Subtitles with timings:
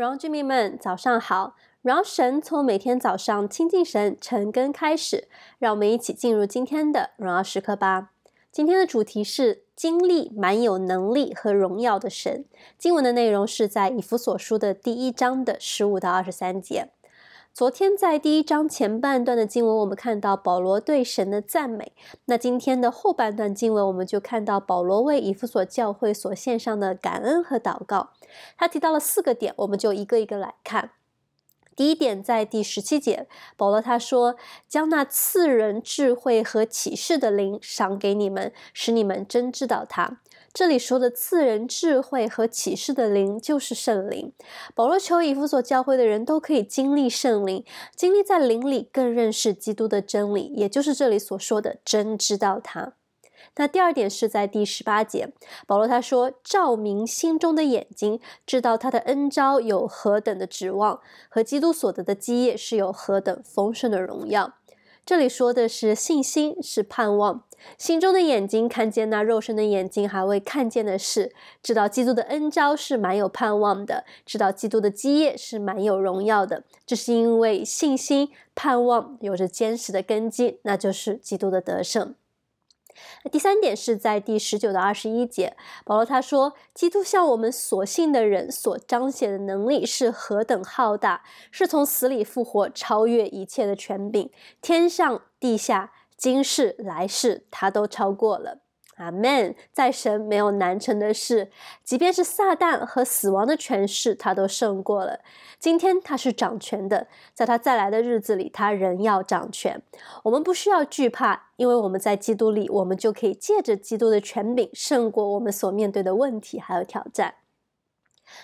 [0.00, 1.54] 荣耀居民们，早上好！
[1.82, 8.12] 荣耀神从每天早上亲近神、晨更开始，让我们一起进入今天的荣耀时刻吧。
[8.50, 12.46] 今天的主题是经历满有能力和荣耀的神。
[12.78, 16.88] 经文的内容是在以弗所书的第一章的十五到二十三节。
[17.52, 21.92] 昨天在第一章前半段的经文，我们看到保罗对神的赞美。
[22.26, 28.10] 那今天的后半段经文，我们就看到保罗为以弗所教会所献上的感恩和祷告。
[28.56, 30.92] 他提到了四个点，我们就一个一个来看。
[31.76, 33.26] 第一点，在第十七节，
[33.56, 34.36] 保罗他说
[34.68, 40.20] ：“将那赐人智慧和启示的灵赏给你们，使你们真知道他。”
[40.52, 44.32] 这里说的赐人智慧和启示的灵，就是圣灵。
[44.74, 47.64] 保罗求以弗所教会的人都可以经历圣灵，
[47.94, 52.94] 经历在灵里更认识基督的真理，也就是这里所说的真知道他。
[53.56, 55.32] 那第二点是在第十八节，
[55.66, 64.54] 保罗他说：“照明心中的眼睛，知道他的恩招有何等的指望，和基督所得的基业是有何等丰盛的荣耀。”
[65.04, 67.44] 这里说的是信心，是盼望。
[67.76, 76.64] 心中的眼睛看见那肉身的眼睛还未看见的事，知道基督的恩招是满有盼望的，知道基督的基业是满有荣耀的。
[76.86, 82.14] 这是因为信心、盼望有着坚实的根基，那就是基督的得胜。
[83.30, 94.30] 第三点是在第十九到二十一节，保罗他说：“基督向我们所信的人所彰显的能力是何等浩大，是从死里复活，超越一切的权柄，
[94.62, 98.60] 天上地下，今世来世，他都超过了。”
[99.00, 101.50] 阿门，在神没有难成的事，
[101.82, 105.20] 即便是撒旦和死亡的权势，他都胜过了。
[105.58, 109.80] 今天他是掌权的，在他再来的日子里，他仍要掌权。
[110.24, 117.36] 我们不需要惧怕，因为我们在基督里，我们就可以借着基督的权柄，胜过我们所面对的问题还有挑战。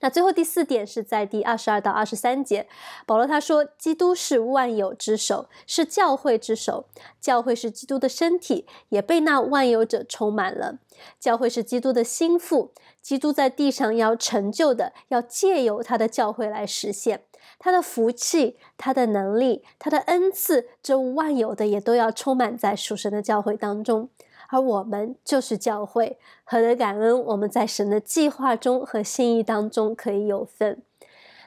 [0.00, 2.68] 那最后第四点是在第二十二到二十三节，
[3.06, 6.86] 保罗他说：“基督是万有之首，是教会之首。
[7.20, 10.78] 教会是基督的身体，也被那万有者充满了。
[11.18, 17.24] 教会是基督的心腹，基督在地上要成就的，要借由他的教会来实现。
[17.58, 24.08] 他的福气、他的能力、他的恩赐，这万有的也都要充满在属神的教会当中。”
[24.50, 27.24] 而我们就是教会，何等感恩！
[27.24, 30.82] 我们在神的计划中和心意当中可以有份。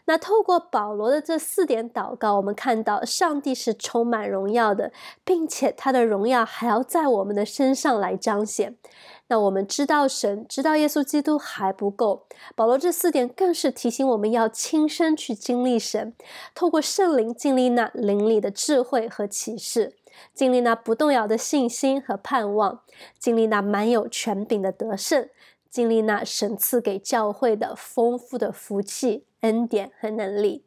[0.06, 4.92] 那透过保罗的这四点祷告，我们看到上帝是充满荣耀的，
[5.24, 8.76] 并且他的荣耀还要在我们的身上来彰显。
[9.34, 16.14] 那我们知道神，知道耶稣基督还不够，保罗这四点更是提醒我们要亲身去经历神，
[16.54, 19.96] 透过圣灵经历那灵里的智慧和启示。
[20.36, 22.82] 经历那不动摇的信心和盼望，
[23.18, 25.28] 经历那满有权柄的得胜，
[25.68, 30.64] 经历那神赐给教会的丰富的福气、恩典和能力。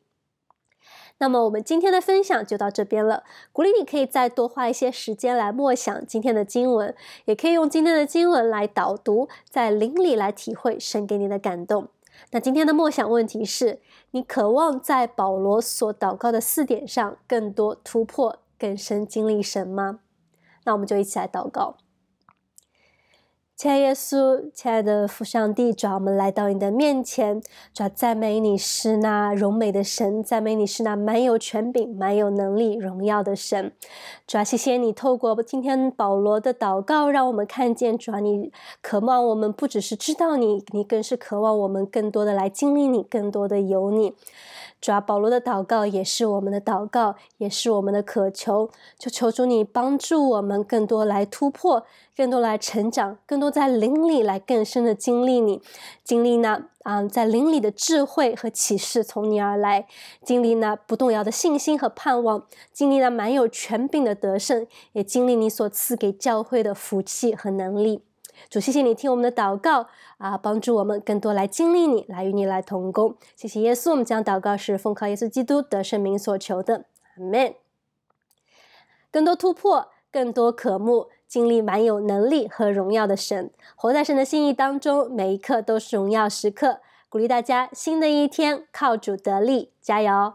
[1.18, 3.24] 那么，我们今天的分享就到这边了。
[3.52, 6.94] 鼓励你可以再多花一些时间来默想今天的经文，
[7.24, 11.88] 也可以用今天的经文来导读，在灵里来体会神给你的感动。
[12.32, 18.38] 那今天的默想问题是：你渴望在保罗所祷告的四点上更多突破？
[18.58, 20.00] 更深经历神吗？
[20.64, 21.76] 那我们就一起来祷告。
[23.56, 27.40] 亲爱耶稣，亲爱的父上帝，主，我们来到你的面前，
[27.72, 33.72] 主，赞美你是那荣美的神，赞美你是那满有权柄、满有能力、荣耀的神。
[34.26, 38.52] 主啊，谢谢你透过今天保罗的祷告，让我们看见，主啊，你
[38.82, 44.12] 渴望我们不只是知道你，你更是渴望我们更多的来经历你，更多的有你。
[44.78, 48.68] 主啊，保罗的祷告也是我们的祷告，也是我们的渴求，
[48.98, 51.82] 就求主你帮助我们更多来突破，
[52.14, 55.62] 更多来成长，更多都在灵里来更深的经历你，
[56.02, 59.86] 经历呢啊、在灵里的智慧和启示从你而来，
[60.24, 68.02] 经历呢不动摇的信心和盼望，经历呢满有权柄的得胜，也经历你所赐给教会的福气和能力。
[68.50, 69.86] 主，谢谢你听我们的祷告
[70.18, 73.14] 啊，帮助我们更多来经历你，来与你来同工。
[73.36, 76.86] 谢谢耶稣，我们将祷告是奉靠耶稣基督得胜名所求的，
[77.16, 77.54] 阿门。
[79.12, 86.80] 更多突破，更多渴慕，经历蛮有能力和荣耀的神，活在神的心意当中，每一刻都是荣耀时刻。
[87.08, 90.34] 鼓励大家，新的一天靠主得力，加油！